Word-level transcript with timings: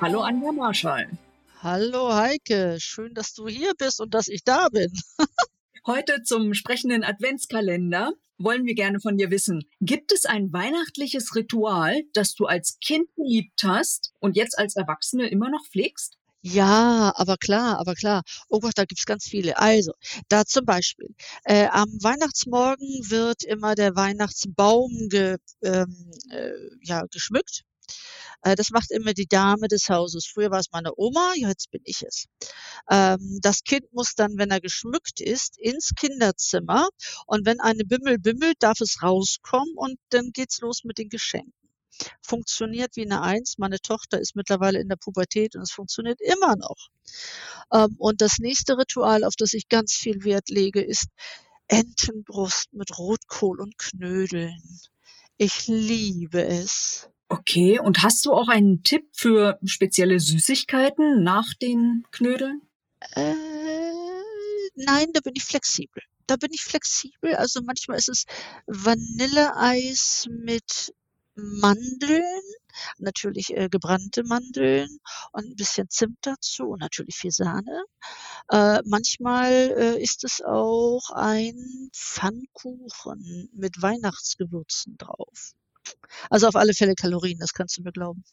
Hallo 0.00 0.20
Anja 0.20 0.52
Marschall. 0.52 1.10
Hallo 1.60 2.14
Heike, 2.14 2.76
schön, 2.78 3.14
dass 3.14 3.34
du 3.34 3.48
hier 3.48 3.72
bist 3.76 4.00
und 4.00 4.14
dass 4.14 4.28
ich 4.28 4.44
da 4.44 4.68
bin. 4.68 4.92
Heute 5.86 6.22
zum 6.22 6.54
sprechenden 6.54 7.02
Adventskalender 7.02 8.12
wollen 8.38 8.64
wir 8.64 8.74
gerne 8.74 9.00
von 9.00 9.16
dir 9.16 9.32
wissen, 9.32 9.64
gibt 9.80 10.12
es 10.12 10.24
ein 10.24 10.52
weihnachtliches 10.52 11.34
Ritual, 11.34 12.02
das 12.12 12.36
du 12.36 12.46
als 12.46 12.78
Kind 12.78 13.08
geliebt 13.16 13.64
hast 13.64 14.12
und 14.20 14.36
jetzt 14.36 14.56
als 14.56 14.76
Erwachsene 14.76 15.28
immer 15.28 15.50
noch 15.50 15.66
pflegst? 15.66 16.16
Ja, 16.42 17.12
aber 17.16 17.36
klar, 17.36 17.80
aber 17.80 17.94
klar. 17.94 18.22
Oh 18.48 18.60
Gott, 18.60 18.74
da 18.76 18.84
gibt's 18.84 19.04
ganz 19.04 19.24
viele. 19.24 19.58
Also, 19.58 19.92
da 20.28 20.44
zum 20.44 20.64
Beispiel, 20.64 21.08
äh, 21.42 21.66
am 21.66 21.88
Weihnachtsmorgen 22.00 23.10
wird 23.10 23.42
immer 23.42 23.74
der 23.74 23.96
Weihnachtsbaum 23.96 25.08
ge, 25.08 25.38
ähm, 25.62 26.12
äh, 26.30 26.52
ja, 26.82 27.04
geschmückt. 27.10 27.64
Äh, 28.42 28.54
das 28.54 28.70
macht 28.70 28.90
immer 28.90 29.14
die 29.14 29.26
Dame 29.26 29.68
des 29.68 29.88
Hauses. 29.88 30.26
Früher 30.26 30.50
war 30.50 30.60
es 30.60 30.70
meine 30.72 30.92
Oma, 30.96 31.32
jetzt 31.36 31.70
bin 31.70 31.82
ich 31.84 32.02
es. 32.02 32.26
Ähm, 32.90 33.38
das 33.42 33.62
Kind 33.64 33.92
muss 33.92 34.14
dann, 34.14 34.38
wenn 34.38 34.50
er 34.50 34.60
geschmückt 34.60 35.20
ist, 35.20 35.58
ins 35.58 35.92
Kinderzimmer 35.96 36.88
und 37.26 37.46
wenn 37.46 37.60
eine 37.60 37.84
Bimmel 37.84 38.18
bimmelt, 38.18 38.56
darf 38.60 38.80
es 38.80 39.02
rauskommen 39.02 39.74
und 39.76 39.98
dann 40.10 40.30
geht's 40.32 40.60
los 40.60 40.84
mit 40.84 40.98
den 40.98 41.08
Geschenken 41.08 41.52
funktioniert 42.22 42.96
wie 42.96 43.04
eine 43.04 43.22
Eins. 43.22 43.56
Meine 43.58 43.78
Tochter 43.80 44.20
ist 44.20 44.36
mittlerweile 44.36 44.80
in 44.80 44.88
der 44.88 44.96
Pubertät 44.96 45.56
und 45.56 45.62
es 45.62 45.72
funktioniert 45.72 46.20
immer 46.20 46.56
noch. 46.56 46.88
Ähm, 47.72 47.96
und 47.98 48.20
das 48.20 48.38
nächste 48.38 48.78
Ritual, 48.78 49.24
auf 49.24 49.34
das 49.36 49.52
ich 49.52 49.68
ganz 49.68 49.92
viel 49.92 50.24
Wert 50.24 50.48
lege, 50.48 50.80
ist 50.80 51.06
Entenbrust 51.68 52.72
mit 52.72 52.96
Rotkohl 52.98 53.60
und 53.60 53.76
Knödeln. 53.78 54.62
Ich 55.36 55.66
liebe 55.66 56.44
es. 56.44 57.08
Okay, 57.30 57.78
und 57.78 58.02
hast 58.02 58.24
du 58.24 58.32
auch 58.32 58.48
einen 58.48 58.82
Tipp 58.82 59.08
für 59.12 59.58
spezielle 59.64 60.18
Süßigkeiten 60.18 61.22
nach 61.22 61.52
den 61.54 62.04
Knödeln? 62.10 62.62
Äh, 63.14 63.34
nein, 64.74 65.08
da 65.12 65.20
bin 65.20 65.34
ich 65.36 65.44
flexibel. 65.44 66.02
Da 66.26 66.36
bin 66.36 66.52
ich 66.52 66.64
flexibel. 66.64 67.34
Also 67.34 67.60
manchmal 67.62 67.98
ist 67.98 68.08
es 68.08 68.24
Vanilleeis 68.66 70.26
mit 70.30 70.94
Mandeln, 71.34 72.42
natürlich 72.98 73.56
äh, 73.56 73.68
gebrannte 73.68 74.24
Mandeln 74.24 74.88
und 75.32 75.44
ein 75.46 75.56
bisschen 75.56 75.88
Zimt 75.90 76.18
dazu 76.22 76.64
und 76.64 76.80
natürlich 76.80 77.14
viel 77.16 77.30
Sahne. 77.30 77.84
Äh, 78.50 78.80
manchmal 78.86 79.52
äh, 79.52 80.02
ist 80.02 80.24
es 80.24 80.42
auch 80.42 81.10
ein 81.10 81.90
Pfannkuchen 81.92 83.50
mit 83.52 83.80
Weihnachtsgewürzen 83.80 84.96
drauf. 84.96 85.54
Also 86.30 86.48
auf 86.48 86.56
alle 86.56 86.74
Fälle 86.74 86.94
Kalorien, 86.94 87.38
das 87.38 87.52
kannst 87.52 87.78
du 87.78 87.82
mir 87.82 87.92
glauben. 87.92 88.24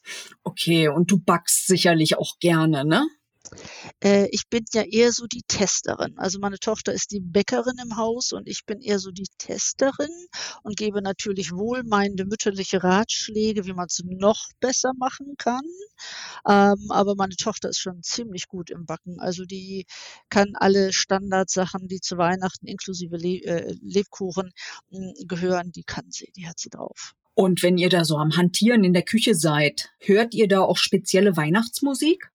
Okay, 0.43 0.87
und 0.87 1.11
du 1.11 1.19
backst 1.19 1.67
sicherlich 1.67 2.17
auch 2.17 2.39
gerne, 2.39 2.85
ne? 2.85 3.07
Äh, 4.03 4.27
ich 4.31 4.47
bin 4.49 4.65
ja 4.73 4.83
eher 4.83 5.11
so 5.11 5.27
die 5.27 5.43
Testerin. 5.47 6.17
Also 6.17 6.39
meine 6.39 6.59
Tochter 6.59 6.93
ist 6.93 7.11
die 7.11 7.19
Bäckerin 7.19 7.77
im 7.83 7.97
Haus 7.97 8.31
und 8.33 8.47
ich 8.47 8.65
bin 8.65 8.81
eher 8.81 8.99
so 8.99 9.11
die 9.11 9.27
Testerin 9.37 10.09
und 10.63 10.77
gebe 10.77 11.01
natürlich 11.01 11.51
wohlmeinende 11.51 12.25
mütterliche 12.25 12.83
Ratschläge, 12.83 13.65
wie 13.65 13.73
man 13.73 13.87
es 13.87 14.01
noch 14.05 14.49
besser 14.59 14.91
machen 14.97 15.35
kann. 15.37 15.63
Ähm, 16.47 16.91
aber 16.91 17.15
meine 17.15 17.35
Tochter 17.35 17.69
ist 17.69 17.79
schon 17.79 18.03
ziemlich 18.03 18.47
gut 18.47 18.69
im 18.69 18.85
Backen. 18.85 19.19
Also 19.19 19.45
die 19.45 19.85
kann 20.29 20.55
alle 20.55 20.93
Standardsachen, 20.93 21.87
die 21.87 21.99
zu 22.01 22.17
Weihnachten 22.17 22.67
inklusive 22.67 23.17
Le 23.17 23.43
äh, 23.43 23.75
Lebkuchen 23.81 24.51
mh, 24.91 24.99
hm, 24.99 25.27
gehören, 25.27 25.71
die 25.71 25.83
kann 25.83 26.05
sie, 26.09 26.31
die 26.35 26.47
hat 26.47 26.59
sie 26.59 26.69
drauf. 26.69 27.13
Und 27.35 27.61
wenn 27.63 27.77
ihr 27.77 27.89
da 27.89 28.05
so 28.05 28.17
am 28.17 28.35
Hantieren 28.37 28.83
in 28.83 28.93
der 28.93 29.03
Küche 29.03 29.35
seid, 29.35 29.89
hört 29.99 30.33
ihr 30.33 30.47
da 30.47 30.61
auch 30.61 30.77
spezielle 30.77 31.37
Weihnachtsmusik? 31.37 32.31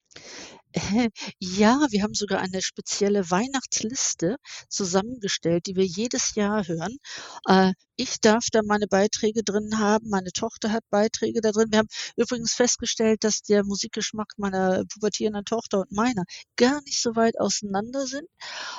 Ja, 1.39 1.85
wir 1.89 2.03
haben 2.03 2.13
sogar 2.13 2.39
eine 2.39 2.61
spezielle 2.61 3.29
Weihnachtsliste 3.29 4.37
zusammengestellt, 4.69 5.65
die 5.65 5.75
wir 5.75 5.85
jedes 5.85 6.35
Jahr 6.35 6.65
hören. 6.65 6.97
Äh, 7.47 7.73
ich 7.97 8.21
darf 8.21 8.45
da 8.51 8.61
meine 8.63 8.87
Beiträge 8.87 9.43
drin 9.43 9.79
haben, 9.79 10.09
meine 10.09 10.31
Tochter 10.31 10.71
hat 10.71 10.83
Beiträge 10.89 11.41
da 11.41 11.51
drin. 11.51 11.67
Wir 11.71 11.79
haben 11.79 11.89
übrigens 12.15 12.53
festgestellt, 12.53 13.23
dass 13.23 13.41
der 13.41 13.65
Musikgeschmack 13.65 14.33
meiner 14.37 14.85
pubertierenden 14.85 15.45
Tochter 15.45 15.81
und 15.81 15.91
meiner 15.91 16.23
gar 16.55 16.81
nicht 16.83 17.01
so 17.01 17.15
weit 17.15 17.39
auseinander 17.39 18.07
sind 18.07 18.27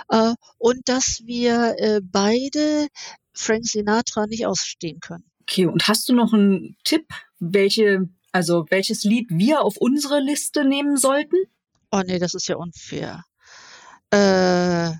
äh, 0.08 0.34
und 0.58 0.88
dass 0.88 1.20
wir 1.26 1.74
äh, 1.78 2.00
beide 2.02 2.88
Frank 3.34 3.66
Sinatra 3.66 4.26
nicht 4.26 4.46
ausstehen 4.46 5.00
können. 5.00 5.31
Okay, 5.42 5.66
und 5.66 5.88
hast 5.88 6.08
du 6.08 6.14
noch 6.14 6.32
einen 6.32 6.76
Tipp, 6.84 7.06
welche 7.38 8.08
also 8.32 8.64
welches 8.70 9.04
Lied 9.04 9.26
wir 9.28 9.60
auf 9.60 9.76
unsere 9.76 10.18
Liste 10.18 10.64
nehmen 10.64 10.96
sollten? 10.96 11.36
Oh 11.90 12.00
nee, 12.04 12.18
das 12.18 12.34
ist 12.34 12.48
ja 12.48 12.56
unfair. 12.56 13.24
Äh, 14.10 14.90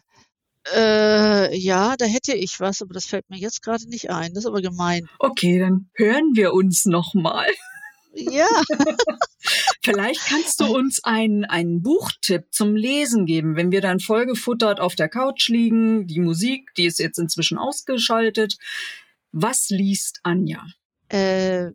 äh, 0.74 1.56
ja, 1.56 1.96
da 1.96 2.04
hätte 2.04 2.34
ich 2.34 2.60
was, 2.60 2.82
aber 2.82 2.92
das 2.92 3.06
fällt 3.06 3.28
mir 3.30 3.38
jetzt 3.38 3.62
gerade 3.62 3.88
nicht 3.88 4.10
ein. 4.10 4.34
Das 4.34 4.44
ist 4.44 4.48
aber 4.48 4.60
gemein. 4.60 5.08
Okay, 5.18 5.58
dann 5.58 5.88
hören 5.94 6.32
wir 6.34 6.52
uns 6.52 6.84
nochmal. 6.84 7.48
Ja. 8.14 8.48
Vielleicht 9.82 10.20
kannst 10.26 10.60
du 10.60 10.66
uns 10.66 11.02
einen, 11.02 11.46
einen 11.46 11.82
Buchtipp 11.82 12.44
zum 12.50 12.76
Lesen 12.76 13.24
geben, 13.24 13.56
wenn 13.56 13.72
wir 13.72 13.80
dann 13.80 13.98
vollgefuttert 13.98 14.78
auf 14.78 14.94
der 14.94 15.08
Couch 15.08 15.48
liegen, 15.48 16.06
die 16.06 16.20
Musik, 16.20 16.74
die 16.76 16.84
ist 16.84 16.98
jetzt 16.98 17.18
inzwischen 17.18 17.56
ausgeschaltet. 17.56 18.58
Was 19.32 19.70
liest 19.70 20.20
Anja? 20.22 20.66
Äh, 21.08 21.70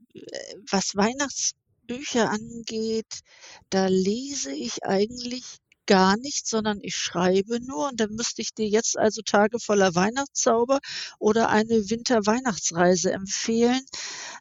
was 0.70 0.96
Weihnachts 0.96 1.54
Bücher 1.88 2.30
angeht, 2.30 3.22
da 3.70 3.88
lese 3.88 4.52
ich 4.52 4.84
eigentlich 4.84 5.58
gar 5.88 6.18
nicht, 6.18 6.48
sondern 6.48 6.80
ich 6.82 6.96
schreibe 6.96 7.60
nur 7.62 7.90
und 7.90 8.00
dann 8.00 8.12
müsste 8.12 8.42
ich 8.42 8.54
dir 8.54 8.68
jetzt 8.68 8.98
also 8.98 9.22
Tage 9.22 9.58
voller 9.58 9.96
Weihnachtszauber 9.96 10.80
oder 11.18 11.50
eine 11.50 11.90
Winter-Weihnachtsreise 11.90 13.12
empfehlen. 13.12 13.82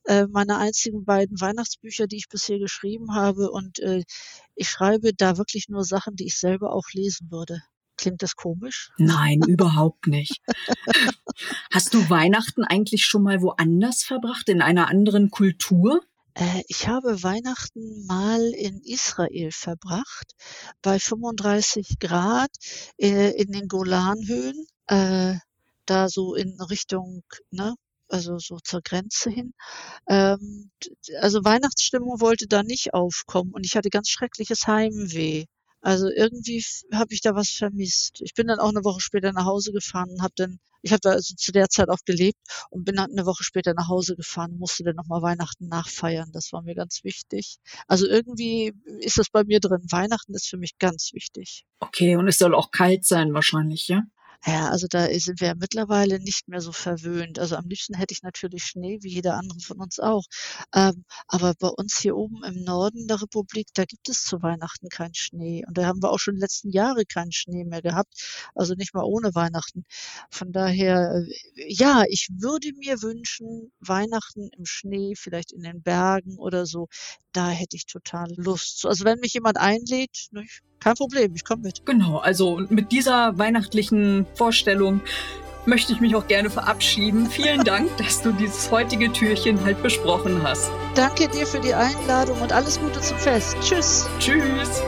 Äh, 0.05 0.27
meine 0.27 0.59
einzigen 0.59 1.05
beiden 1.05 1.41
Weihnachtsbücher, 1.41 2.09
die 2.09 2.17
ich 2.17 2.29
bisher 2.29 2.59
geschrieben 2.59 3.15
habe 3.15 3.51
und 3.51 3.79
äh, 3.79 4.03
ich 4.57 4.69
schreibe 4.69 5.15
da 5.15 5.39
wirklich 5.39 5.69
nur 5.69 5.85
Sachen, 5.85 6.17
die 6.17 6.27
ich 6.27 6.39
selber 6.39 6.73
auch 6.73 6.91
lesen 6.93 7.31
würde. 7.31 7.63
Klingt 7.97 8.23
das 8.23 8.35
komisch? 8.35 8.91
Nein, 8.99 9.41
überhaupt 9.47 10.07
nicht. 10.07 10.43
Hast 11.77 11.93
du 11.93 12.09
Weihnachten 12.09 12.65
eigentlich 12.65 13.05
schon 13.05 13.23
mal 13.23 13.43
woanders 13.43 14.03
verbracht, 14.03 14.49
in 14.49 14.63
einer 14.63 14.89
anderen 14.89 15.31
Kultur? 15.31 16.01
Äh, 16.33 16.63
ich 16.69 16.89
habe 16.89 17.23
Weihnachten 17.23 18.07
mal 18.07 18.41
in 18.55 18.81
Israel 18.81 19.51
verbracht, 19.53 20.33
bei 20.81 20.99
35 20.99 21.99
Grad 22.01 22.49
äh, 22.97 23.31
in 23.33 23.53
den 23.53 23.69
Golanhöhen, 23.69 24.67
äh, 24.87 25.35
da 25.85 26.09
so 26.09 26.35
in 26.35 26.59
Richtung, 26.63 27.25
ne, 27.51 27.75
also 28.09 28.39
so 28.39 28.57
zur 28.57 28.81
Grenze 28.81 29.29
hin. 29.29 29.53
Ähm, 30.09 30.71
also 31.21 31.45
Weihnachtsstimmung 31.45 32.23
wollte 32.23 32.47
da 32.49 32.63
nicht 32.63 32.95
aufkommen 32.95 33.53
und 33.53 33.67
ich 33.67 33.77
hatte 33.77 33.91
ganz 33.91 34.09
schreckliches 34.09 34.67
Heimweh. 34.67 35.45
Also 35.81 36.09
irgendwie 36.09 36.65
habe 36.93 37.15
ich 37.15 37.21
da 37.21 37.35
was 37.35 37.51
vermisst. 37.51 38.21
Ich 38.23 38.35
bin 38.35 38.49
dann 38.49 38.59
auch 38.59 38.71
eine 38.71 38.85
Woche 38.85 39.01
später 39.01 39.33
nach 39.33 39.45
Hause 39.45 39.73
gefahren 39.73 40.11
und 40.11 40.23
habe 40.23 40.33
dann, 40.37 40.59
ich 40.83 40.93
habe 40.93 41.01
da 41.01 41.11
also 41.11 41.35
zu 41.37 41.53
der 41.53 41.69
Zeit 41.69 41.89
auch 41.89 42.05
gelebt 42.05 42.39
und 42.71 42.85
bin 42.85 42.97
dann 42.97 43.11
eine 43.11 43.27
Woche 43.27 43.45
später 43.45 43.73
nach 43.75 43.89
Hause 43.89 44.17
gefahren 44.17 44.53
und 44.53 44.61
musste 44.61 44.85
dann 44.85 44.97
nochmal 44.97 45.23
Weihnachten 45.23 45.69
nachfeiern. 45.69 46.31
Das 46.33 46.53
war 46.53 46.63
mir 46.63 46.75
ganz 46.75 47.05
wichtig. 47.05 47.59
Also 47.87 48.07
irgendwie 48.07 48.73
ist 49.01 49.19
das 49.19 49.31
bei 49.31 49.45
mir 49.45 49.61
drin. 49.61 49.87
Weihnachten 49.91 50.35
ist 50.35 50.49
für 50.49 50.59
mich 50.59 50.79
ganz 50.79 51.11
wichtig. 51.13 51.65
Okay, 51.81 52.17
und 52.17 52.27
es 52.27 52.39
soll 52.39 52.55
auch 52.55 52.71
kalt 52.71 53.05
sein 53.05 53.33
wahrscheinlich, 53.35 53.89
ja? 53.89 54.03
Ja, 54.45 54.69
also 54.71 54.87
da 54.89 55.07
sind 55.19 55.41
wir 55.41 55.55
mittlerweile 55.57 56.21
nicht 56.21 56.49
mehr 56.49 56.61
so 56.61 56.73
verwöhnt. 56.73 57.39
Also 57.39 57.57
am 57.57 57.67
liebsten 57.69 57.95
hätte 57.95 58.13
ich 58.13 58.23
natürlich 58.23 58.65
Schnee, 58.65 58.99
wie 59.03 59.09
jeder 59.15 59.35
andere 59.35 59.59
von 59.61 59.81
uns 59.81 59.99
auch. 59.99 60.25
Ähm, 60.75 61.05
aber 61.29 61.55
bei 61.59 61.69
uns 61.69 61.99
hier 61.99 62.17
oben 62.17 62.43
im 62.45 62.63
Norden 62.65 63.07
der 63.09 63.21
Republik, 63.23 63.69
da 63.75 63.85
gibt 63.85 64.09
es 64.09 64.25
zu 64.25 64.43
Weihnachten 64.43 64.89
keinen 64.89 65.15
Schnee. 65.15 65.65
Und 65.67 65.77
da 65.79 65.87
haben 65.87 66.03
wir 66.03 66.11
auch 66.11 66.19
schon 66.19 66.35
die 66.35 66.41
letzten 66.41 66.71
Jahre 66.71 67.05
keinen 67.05 67.33
Schnee 67.33 67.65
mehr 67.65 67.83
gehabt. 67.83 68.49
Also 68.55 68.75
nicht 68.75 68.95
mal 68.95 69.05
ohne 69.05 69.35
Weihnachten. 69.35 69.85
Von 70.31 70.53
daher, 70.53 71.25
äh, 71.57 71.73
ja, 71.73 72.05
ich 72.09 72.29
würde 72.31 72.73
mir 72.79 73.03
wünschen, 73.03 73.73
Weihnachten 73.81 74.49
im 74.57 74.65
Schnee, 74.67 75.15
vielleicht 75.17 75.53
in 75.53 75.63
den 75.63 75.83
Bergen 75.83 76.37
oder 76.39 76.67
so. 76.67 76.89
Da 77.33 77.51
hätte 77.51 77.77
ich 77.77 77.87
total 77.87 78.29
Lust. 78.37 78.87
Also 78.87 79.05
wenn 79.05 79.19
mich 79.21 79.35
jemand 79.35 79.59
einlädt, 79.59 80.29
nicht? 80.33 80.63
Kein 80.81 80.95
Problem, 80.95 81.33
ich 81.35 81.45
komme 81.45 81.63
mit. 81.63 81.85
Genau, 81.85 82.19
also 82.19 82.61
mit 82.69 82.93
dieser 82.93 83.37
weihnachtlichen 83.39 84.27
Vorstellung 84.35 85.01
möchte 85.67 85.93
ich 85.93 86.01
mich 86.01 86.15
auch 86.15 86.27
gerne 86.27 86.51
verabschieden. 86.51 87.27
Vielen 87.27 87.65
Dank, 87.65 87.95
dass 87.97 88.23
du 88.23 88.33
dieses 88.33 88.71
heutige 88.71 89.13
Türchen 89.13 89.63
halt 89.65 89.83
besprochen 89.83 90.43
hast. 90.43 90.71
Danke 90.95 91.29
dir 91.29 91.47
für 91.47 91.61
die 91.61 91.75
Einladung 91.75 92.41
und 92.41 92.53
alles 92.53 92.81
Gute 92.81 93.01
zum 93.01 93.19
Fest. 93.19 93.57
Tschüss. 93.61 94.07
Tschüss. 94.19 94.83